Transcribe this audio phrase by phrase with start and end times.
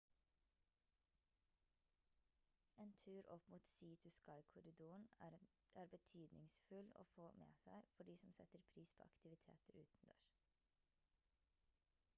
[2.83, 5.05] en tur opp mot sea to sky-korridoren
[5.81, 10.33] er betydningsfull å få med seg for de som setter pris på aktiviteter utendørs